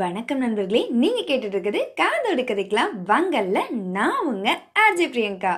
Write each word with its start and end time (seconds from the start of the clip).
வணக்கம் 0.00 0.38
நண்பர்களே 0.42 0.80
நீங்க 1.00 1.20
கேட்டுட்டு 1.28 1.56
இருக்குது 1.56 1.80
காதோடு 2.00 2.42
கதைக்கலாம். 2.48 2.92
வங்கல்ல 3.08 3.58
நான் 3.96 4.20
உங்க 4.30 4.48
ஆர்ஜே 4.82 5.06
பிரியங்கா. 5.14 5.52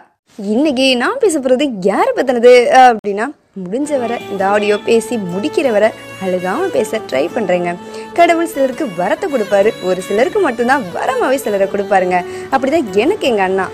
இன்னைக்கு 0.54 0.86
நான் 1.02 1.20
பேச 1.24 1.40
போறது 1.40 1.64
யாரை 1.88 2.12
பத்தினது? 2.16 2.52
அப்படின்னா 2.84 3.26
முடிஞ்ச 3.64 3.98
வர 4.02 4.16
இந்த 4.30 4.42
ஆடியோ 4.52 4.76
பேசி 4.88 5.16
முடிக்கிற 5.32 5.70
வர 5.76 5.92
அழுகாம 6.26 6.68
பேச 6.76 7.00
ட்ரை 7.10 7.24
பண்றேங்க. 7.36 7.72
கடவுள் 8.18 8.50
சிலருக்கு 8.54 8.86
வரத்தை 9.00 9.28
கொடுப்பாரு. 9.34 9.72
ஒரு 9.90 10.02
சிலருக்கு 10.08 10.42
மட்டும்தான் 10.46 10.86
வரமாவே 10.96 11.38
சிலரை 11.44 11.68
கொடுப்பாருங்க. 11.74 12.18
அப்படிதான் 12.52 12.90
எனக்கு 13.04 13.28
எங்க 13.32 13.44
அண்ணா. 13.48 13.68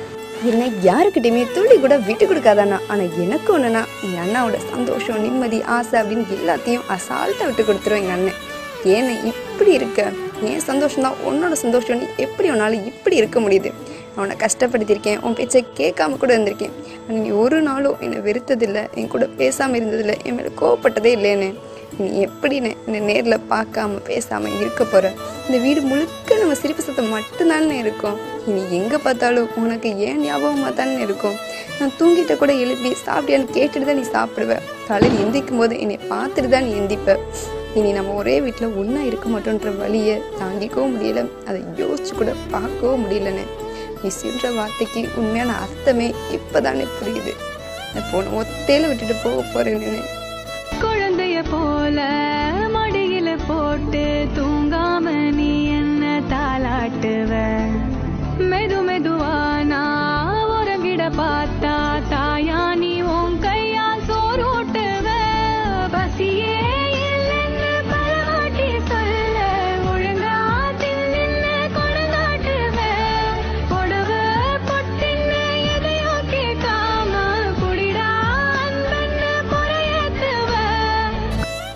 என்னை 0.51 0.69
யாருக்கிட்டையுமே 0.89 1.45
துள்ளி 1.57 1.79
கூட 1.79 1.97
விட்டு 2.11 2.27
கொடுக்காதாண்ணா 2.27 2.81
ஆனால் 2.93 3.17
எனக்கு 3.27 3.51
ஒன்றுனா 3.59 3.85
எங்கள் 4.07 4.23
அண்ணாவோட 4.27 4.59
சந்தோஷம் 4.75 5.23
நிம்மதி 5.27 5.61
ஆசை 5.79 5.97
அப்படின்னு 6.03 6.39
எல்லாத்தையும் 6.39 6.89
அசால்ட்டாக 6.97 7.49
விட்டு 7.51 7.69
கொடுத்துரும் 7.71 8.03
எங்கள் 8.03 8.19
அண்ணன். 8.19 8.41
ஏன்னு 8.93 9.15
இப்படி 9.31 9.73
இருக்க? 9.79 10.03
என் 10.49 10.67
சந்தோஷம் 10.71 11.07
தான் 11.07 11.19
உன்னோட 11.29 11.55
சந்தோஷம் 11.63 11.99
நீ 12.03 12.07
எப்படி 12.27 12.51
உன்னால் 12.53 12.77
இப்படி 12.91 13.17
இருக்க 13.21 13.39
முடியுது. 13.45 13.71
அவனை 14.17 14.35
கஷ்டப்படுத்தியிருக்கேன் 14.45 15.21
உன் 15.27 15.37
பேச்சை 15.39 15.61
கேட்காம 15.81 16.17
கூட 16.23 16.31
இருந்திருக்கேன். 16.37 16.75
நீ 17.25 17.29
ஒரு 17.43 17.59
நாளும் 17.69 17.99
என்னை 18.05 18.19
வெறுத்ததில்லை 18.27 18.83
என் 19.01 19.13
கூட 19.15 19.27
பேசாமல் 19.41 19.79
இருந்ததில்லை 19.81 20.17
என் 20.29 20.37
மேலே 20.39 20.51
கோவப்பட்டதே 20.61 21.13
இல்லைன்னு. 21.19 21.49
நீ 22.01 22.09
எப்படின்னு 22.27 22.71
என்னை 22.87 23.01
நேரில் 23.11 23.47
பார்க்காம 23.53 24.01
பேசாமல் 24.09 24.57
இருக்க 24.63 24.83
போகிற 24.85 25.07
இந்த 25.47 25.57
வீடு 25.65 25.81
முழுக்க 25.91 26.39
நம்ம 26.43 26.57
சிரிப்பு 26.61 26.83
சத்தம் 26.87 27.13
மட்டும்தானே 27.15 27.77
இருக்கும். 27.85 28.19
இனி 28.49 28.63
எங்கே 28.79 28.99
பார்த்தாலும் 29.07 29.49
உனக்கு 29.63 29.89
ஏன் 30.09 30.21
ஞாபகமாக 30.27 30.73
தானே 30.81 30.99
இருக்கும்? 31.07 31.39
நான் 31.79 31.97
தூங்கிட்ட 32.01 32.35
கூட 32.43 32.53
எழுப்பி 32.65 32.93
சாப்பிட்டியான்னு 33.07 33.55
கேட்டுட்டு 33.57 33.89
தான் 33.89 34.01
நீ 34.03 34.07
சாப்பிடுவ. 34.17 34.55
காலையில் 34.89 35.23
எந்திரிக்கும் 35.25 35.63
போது 35.63 35.75
என்னை 35.85 35.99
பார்த்துட்டு 36.13 36.53
தான் 36.55 36.67
நீ 36.69 36.73
எந்திப்ப 36.83 37.17
இனி 37.75 37.93
நம்ம 37.93 38.13
ஒரே 38.13 38.41
வீட்டில் 38.41 38.77
ஒன்றா 38.77 39.03
இருக்க 39.03 39.29
மாட்டோன்ற 39.29 39.77
வழியை 39.77 40.21
தாங்கிக்கவும் 40.41 40.95
முடியலை. 40.95 41.25
அதை 41.47 41.65
யோசிச்சு 41.77 42.15
கூட 42.17 42.33
பார்க்கவும் 42.51 43.05
முடியலன்னு. 43.05 43.45
மிஸ்ன்ற 44.03 44.57
வார்த்தைக்கு 44.57 45.09
உண்மையான 45.17 45.59
அர்த்தமே 45.59 46.15
இப்போதானே 46.31 46.87
புரியுது. 46.99 47.35
நான் 47.95 48.09
போன 48.13 48.29
ஒத்தையில் 48.41 48.89
விட்டுட்டு 48.89 49.15
போக 49.25 49.43
போகிறேன்னு 49.43 50.20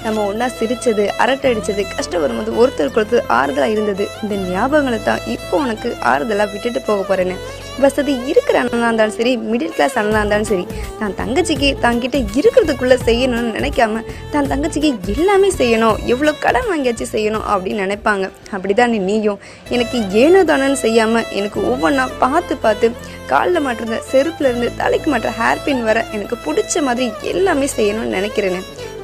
நம்ம 0.05 0.25
ஒன்றா 0.31 0.47
சிரித்தது 0.59 1.05
அரட்டை 1.23 1.51
அடிச்சது 1.53 1.83
கஷ்டம் 1.97 2.23
வரும்போது 2.25 2.51
ஒருத்தர் 2.63 2.95
கொடுத்து 2.97 3.19
ஆறுதலாக 3.39 3.75
இருந்தது. 3.75 4.05
இந்த 4.23 4.35
ஞாபகங்களை 4.55 4.99
தான் 5.11 5.23
இப்போ 5.35 5.55
உனக்கு 5.65 5.91
ஆறுதலாக 6.13 6.53
விட்டுட்டு 6.55 6.81
போக 6.89 7.01
போகிறேன்னு 7.11 7.37
வசதி 7.83 8.13
இருக்கிற 8.31 8.57
அண்ணனாக 8.63 8.89
இருந்தாலும் 8.89 9.17
சரி 9.17 9.31
மிடில் 9.53 9.73
கிளாஸ் 9.77 9.97
அண்ணனாக 10.01 10.21
இருந்தாலும் 10.23 10.51
சரி 10.51 10.65
தான் 11.01 11.17
தங்கச்சிக்கு 11.21 11.69
தங்கிட்ட 11.85 12.19
இருக்கிறதுக்குள்ளே 12.39 12.99
செய்யணும்னு 13.09 13.51
நினைக்காம 13.59 14.03
தான் 14.35 14.51
தங்கச்சிக்கு 14.53 14.91
எல்லாமே 15.15 15.51
செய்யணும் 15.61 15.97
எவ்வளோ 16.13 16.35
கடன் 16.45 16.69
வாங்கியாச்சு 16.71 17.07
செய்யணும் 17.15 17.47
அப்படின்னு 17.55 17.85
நினைப்பாங்க. 17.87 18.25
அப்படிதான் 18.55 18.95
நீயும். 19.09 19.41
எனக்கு 19.75 19.99
ஏனோ 20.23 20.43
தானோன்னு 20.51 20.81
செய்யாமல் 20.87 21.29
எனக்கு 21.41 21.61
ஒவ்வொன்றா 21.73 22.07
பார்த்து 22.25 22.57
பார்த்து 22.65 22.89
காலில் 23.33 23.65
மாட்டுற 23.67 24.01
செருப்புலேருந்து 24.13 24.71
தலைக்கு 24.81 25.09
மாட்டுற 25.13 25.33
ஹேர் 25.41 25.65
பின் 25.67 25.87
வர 25.91 25.99
எனக்கு 26.17 26.37
பிடிச்ச 26.47 26.83
மாதிரி 26.89 27.07
எல்லாமே 27.35 27.69
செய்யணும்னு 27.77 28.17
நினைக்கிறேன்னு. 28.19 28.63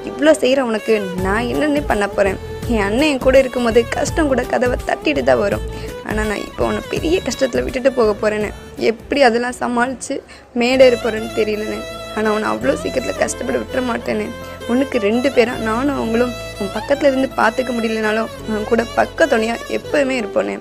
இவ்வளோ 0.08 0.32
செய்கிற 0.42 0.60
உனக்கு 0.70 0.94
நான் 1.26 1.48
என்னென்ன 1.52 1.82
பண்ண 1.90 2.06
போகிறேன் 2.08 2.38
என் 2.72 2.84
அண்ணன் 2.86 3.10
என் 3.12 3.24
கூட 3.26 3.36
இருக்கும்போது 3.42 3.80
கஷ்டம் 3.94 4.28
கூட 4.32 4.42
கதவை 4.50 4.76
தட்டிட்டு 4.88 5.22
தான் 5.28 5.40
வரும். 5.44 5.64
ஆனால் 6.08 6.28
நான் 6.30 6.44
இப்போ 6.48 6.62
உன்னை 6.68 6.82
பெரிய 6.92 7.16
கஷ்டத்தில் 7.26 7.64
விட்டுட்டு 7.66 7.90
போக 7.98 8.10
போகிறேன்னு 8.20 8.50
எப்படி 8.90 9.20
அதெல்லாம் 9.28 9.56
சமாளித்து 9.62 10.14
மேடேற 10.60 10.94
போகிறேன்னு 11.04 11.30
தெரியலன்னு. 11.38 11.78
ஆனால் 12.16 12.32
உன்னை 12.36 12.48
அவ்வளோ 12.52 12.74
சீக்கிரத்தில் 12.82 13.20
கஷ்டப்பட 13.22 13.56
விட்டுற 13.62 13.82
மாட்டேன்னு. 13.90 14.26
உனக்கு 14.72 14.96
ரெண்டு 15.08 15.28
பேரும் 15.36 15.62
நானும் 15.68 15.96
அவங்களும் 15.98 16.32
உன் 16.60 16.74
பக்கத்தில் 16.76 17.10
இருந்து 17.10 17.28
பார்த்துக்க 17.40 17.70
முடியலனாலும் 17.76 18.30
உன் 18.54 18.68
கூட 18.72 18.82
பக்க 18.98 19.26
துணையாக 19.32 19.66
எப்போவுமே 19.78 20.16
இருப்போனே 20.20 20.56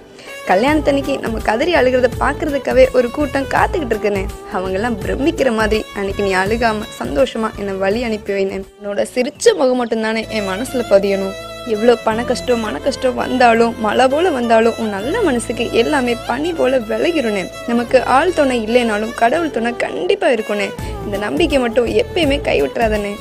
கல்யாணத்தன்னைக்கு 0.50 1.14
நம்ம 1.24 1.40
கதறி 1.48 1.72
அழுகிறத 1.80 2.08
பார்க்கறதுக்காகவே 2.22 2.86
ஒரு 2.98 3.08
கூட்டம் 3.16 3.50
காத்துக்கிட்டு 3.54 3.94
இருக்கேனே 3.96 4.24
அவங்கெல்லாம் 4.54 4.98
பிரமிக்கிற 5.04 5.50
மாதிரி 5.60 5.80
அன்னைக்கு 5.98 6.24
நீ 6.28 6.32
அழுகாம 6.44 6.88
சந்தோஷமா 7.02 7.50
என்னை 7.60 7.74
வழி 7.84 8.00
அனுப்பி 8.08 8.32
வைனேன். 8.38 8.66
என்னோட 8.80 9.06
சிரிச்ச 9.14 9.54
முகம் 9.60 9.80
மட்டும்தானே 9.82 10.24
என் 10.38 10.50
மனசுல 10.52 10.84
பதியணும். 10.94 11.36
எவ்வளோ 11.74 11.94
பண 12.06 12.20
கஷ்டம் 12.30 12.64
மன 12.66 12.80
கஷ்டம் 12.86 13.18
வந்தாலும் 13.22 13.74
மழை 13.86 14.06
போல 14.14 14.30
வந்தாலும் 14.38 14.78
உன் 14.82 14.94
நல்ல 14.96 15.16
மனசுக்கு 15.28 15.66
எல்லாமே 15.82 16.14
பனி 16.30 16.52
போல 16.60 16.80
விலகிருனே 16.90 17.44
நமக்கு 17.68 17.98
ஆள் 18.18 18.36
துணை 18.38 18.58
இல்லைனாலும் 18.68 19.14
கடவுள் 19.22 19.56
துணை 19.58 19.74
கண்டிப்பா 19.86 20.30
இருக்குனே 20.38 20.68
இந்த 21.06 21.18
நம்பிக்கை 21.26 21.60
மட்டும் 21.66 21.92
எப்பயுமே 22.04 22.40
கைவிட்டுறாதனே 22.50 23.14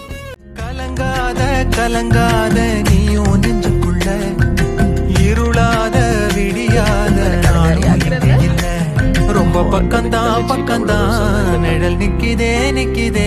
கலங்காத 0.60 1.42
கலங்காத 1.76 2.58
நீ 2.88 3.00
பக்கம்தான் 9.78 10.44
பக்கம்தான் 10.46 11.58
நிழல் 11.62 11.98
நிக்கிதே 12.00 12.48
நிக்கிதே 12.76 13.26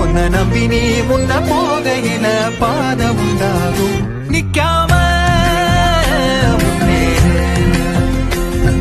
உன்னை 0.00 0.24
நம்பி 0.28 0.62
நீ 0.66 0.80
முன்ன 1.08 1.38
போகையில 1.48 2.26
பாதம் 2.60 3.20
உண்டாகும். 3.20 4.00
நிக்காம 4.28 4.92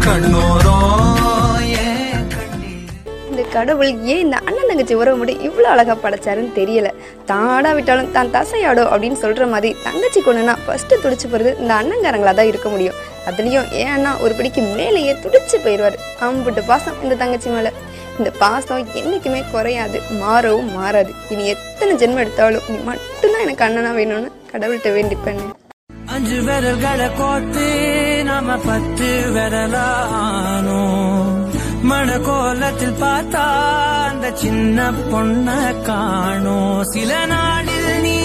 கண்ணோரம் 0.06 0.69
கடவுள் 3.54 3.92
ஏன் 4.04 4.20
இந்த 4.20 4.38
அண்ணன் 4.38 4.68
தங்கச்சி 4.68 4.94
உறவு 4.94 5.18
மட்டும் 5.18 5.42
இவ்வளோ 5.48 5.64
அழகாக 5.64 5.96
படைச்சாருன்னு 6.04 6.52
தெரியல? 6.58 6.90
தாடா 7.28 7.74
விட்டாலும் 7.76 8.12
தான் 8.12 8.32
தசையாடோ 8.36 8.84
அப்படின்னு 8.92 9.18
சொல்கிற 9.24 9.46
மாதிரி 9.48 9.76
தங்கச்சி 9.84 10.20
கொண்டுனா 10.22 10.56
ஃபஸ்ட்டு 10.66 11.00
துடிச்சு 11.04 11.28
போகிறது 11.28 11.58
இந்த 11.60 11.74
அண்ணங்காரங்களாக 11.74 12.36
தான் 12.36 12.46
இருக்க 12.46 12.70
முடியும். 12.70 12.98
அதுலேயும் 13.28 13.72
ஏன் 13.72 13.88
அண்ணா 13.88 14.18
ஒரு 14.18 14.34
படிக்கு 14.34 14.62
மேலேயே 14.62 15.14
துடிச்சு 15.24 15.58
போயிடுவாரு. 15.66 15.98
அம்புட்டு 16.28 16.64
பாசம் 16.66 17.00
இந்த 17.04 17.16
தங்கச்சி 17.16 17.50
மேலே. 17.50 17.72
இந்த 18.18 18.32
பாசம் 18.40 18.86
என்றைக்குமே 19.02 19.44
குறையாது 19.52 20.02
மாறவும் 20.22 20.72
மாறாது. 20.74 21.14
இனி 21.30 21.48
எத்தனை 21.48 21.96
ஜென்மம் 21.96 22.24
எடுத்தாலும் 22.26 22.68
நீ 22.70 22.78
மட்டும்தான் 22.84 23.42
எனக்கு 23.42 23.66
அண்ணனா 23.68 23.94
வேணும்னு 24.00 24.32
கடவுள்கிட்ட 24.54 24.92
வேண்டிப்பேன்னு. 24.98 25.48
அஞ்சு 26.06 26.38
விரல்களை 26.42 27.10
கோத்து 27.18 27.68
நாம 28.30 28.58
பத்து 28.58 29.10
விரலானோ 32.00 32.12
மணக்கோலத்தில் 32.12 33.00
பார்த்தா 33.02 33.46
அந்த 34.10 34.32
சின்ன 34.34 34.92
பொண்ண 34.92 35.48
காணோம். 35.82 36.84
சில 36.84 37.26
நாளில் 37.26 38.02
நீ 38.02 38.19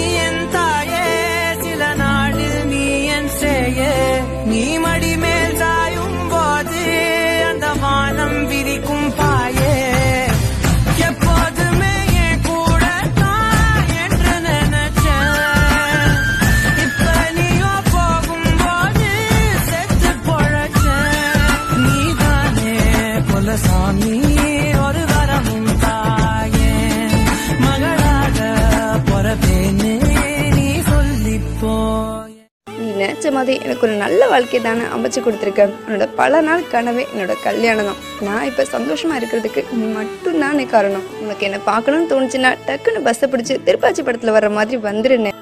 நினைச்ச 33.25 33.37
மாதிரி 33.37 33.53
எனக்கு 33.65 33.85
ஒரு 33.87 33.93
நல்ல 34.01 34.21
வாழ்க்கை 34.31 34.59
தானே 34.65 34.83
அமைச்சு 34.95 35.19
கொடுத்துருக்க 35.25 35.63
உன்னோட 35.85 36.05
பல 36.19 36.41
நாள் 36.47 36.63
கனவே 36.73 37.03
என்னோட 37.11 37.33
கல்யாணம் 37.45 37.87
தான். 37.89 38.01
நான் 38.27 38.47
இப்போ 38.49 38.63
சந்தோஷமா 38.73 39.13
இருக்கிறதுக்கு 39.19 39.61
நீ 39.79 39.85
மட்டும் 39.97 40.41
தானே 40.43 40.65
காரணம். 40.73 41.05
உனக்கு 41.23 41.47
என்ன 41.47 41.59
பார்க்கணும்னு 41.71 42.11
தோணுச்சுன்னா 42.11 42.51
டக்குன்னு 42.67 43.05
பஸ்ஸை 43.07 43.29
பிடிச்சி 43.33 43.57
திருப்பாச்சி 43.69 44.03
படத்துல 44.09 44.35
வர்ற 44.37 44.51
மாதிரி 44.57 44.77
வந்துருன்னு. 44.89 45.33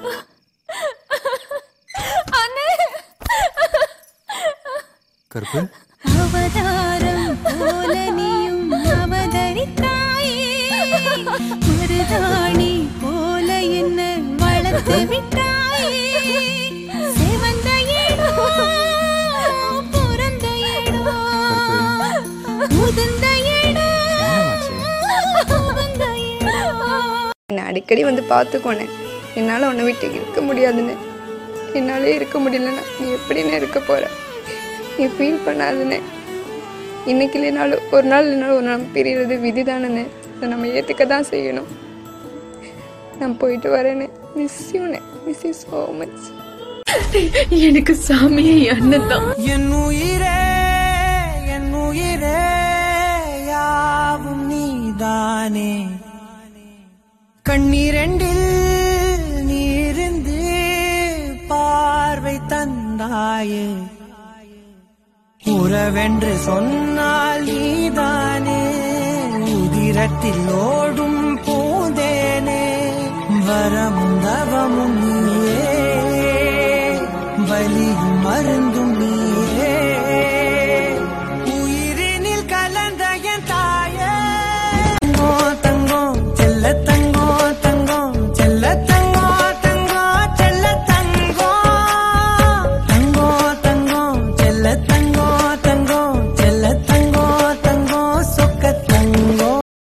கருப்பு? 5.34 5.60
அவதாரம் 6.24 7.38
போல 7.44 7.94
நீயும் 8.18 8.72
அவதரித்தாயே. 8.96 10.50
மருதாணி 11.66 12.72
போல 13.02 13.48
என்ன 13.80 14.00
வளர்த்து 14.42 14.98
விட்டாயே. 15.12 16.04
அடிக்கடி 27.84 28.04
வந்து 28.08 28.22
பார்த்துக்கோண்ணே 28.30 28.84
என்னால் 29.38 29.66
உன்னை 29.70 29.82
விட்டு 29.86 30.06
இருக்க 30.18 30.40
முடியாதுண்ணே 30.48 30.94
என்னாலே 31.78 32.12
இருக்க 32.18 32.36
முடியலண்ணா 32.44 32.84
நீ 32.98 33.06
எப்படிண்ணே 33.16 33.56
இருக்க 33.58 33.78
போற? 33.88 34.02
நீ 34.96 35.04
ஃபீல் 35.14 35.40
பண்ணாதுண்ணே. 35.46 35.98
இன்னைக்கு 37.10 37.36
இல்லைனாலும் 37.38 37.82
ஒரு 37.96 38.06
நாள் 38.12 38.26
இல்லைனாலும் 38.26 38.58
ஒரு 38.60 38.66
நாள் 38.68 38.86
பிரியறது 38.94 39.36
விதிதானண்ணே. 39.44 40.04
அதை 40.36 40.48
நம்ம 40.52 40.70
ஏற்றுக்க 40.78 41.06
தான் 41.12 41.28
செய்யணும். 41.32 41.68
நான் 43.20 43.36
போயிட்டு 43.42 43.70
வரேனே 43.76 44.06
மிஸ் 44.38 44.62
யூண்ணே 44.76 45.00
மிஸ் 45.26 45.44
யூ 45.48 45.52
ஸோ 45.64 45.82
மச் 46.00 46.24
எனக்கு 47.68 47.96
சாமியே 48.06 48.56
அண்ணன் 48.76 49.08
தான். 49.12 49.28
என் 49.56 49.70
உயிரே 49.82 50.38
என் 51.56 51.70
உயிரே 51.84 52.40
யாவும் 53.52 54.44
நீதானே. 54.52 55.70
கண்ணீரெண்டில் 57.54 58.46
நீருந்து 59.42 60.38
பார்வை 61.48 62.40
தந்தாயே. 62.48 63.66
உறவென்று 65.42 66.36
சொன்னால் 66.36 67.44
நீதானே 67.44 68.64
உதிரத்தில் 69.54 70.50
ஓடும் 70.50 71.38
பூந்தேனே 71.38 72.64
வரமும் 73.48 74.18
தவமும் 74.20 74.98
நீயே. 75.02 75.70
வலியும் 77.48 78.20
மருந்தும் 78.20 78.83